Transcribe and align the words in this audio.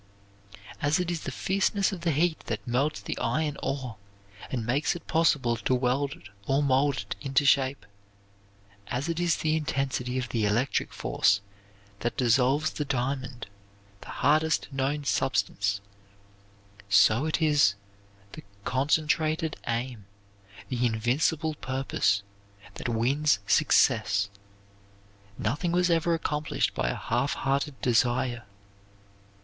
As 0.81 0.99
it 0.99 1.11
is 1.11 1.21
the 1.25 1.31
fierceness 1.31 1.91
of 1.91 2.01
the 2.01 2.09
heat 2.11 2.39
that 2.47 2.65
melts 2.65 3.01
the 3.01 3.19
iron 3.19 3.55
ore 3.61 3.97
and 4.49 4.65
makes 4.65 4.95
it 4.95 5.05
possible 5.05 5.55
to 5.57 5.75
weld 5.75 6.13
it 6.13 6.29
or 6.47 6.63
mold 6.63 6.95
it 7.01 7.15
into 7.21 7.45
shape; 7.45 7.85
as 8.87 9.07
it 9.07 9.19
is 9.19 9.35
the 9.35 9.55
intensity 9.55 10.17
of 10.17 10.29
the 10.29 10.43
electrical 10.43 10.91
force 10.95 11.39
that 11.99 12.17
dissolves 12.17 12.71
the 12.71 12.83
diamond 12.83 13.45
the 14.01 14.09
hardest 14.09 14.67
known 14.73 15.03
substance; 15.03 15.81
so 16.89 17.25
it 17.27 17.39
is 17.39 17.75
the 18.31 18.43
concentrated 18.65 19.55
aim, 19.67 20.05
the 20.69 20.83
invincible 20.83 21.53
purpose, 21.53 22.23
that 22.73 22.89
wins 22.89 23.37
success. 23.45 24.31
Nothing 25.37 25.71
was 25.71 25.91
ever 25.91 26.15
accomplished 26.15 26.73
by 26.73 26.89
a 26.89 26.95
half 26.95 27.33
hearted 27.35 27.79
desire. 27.83 28.45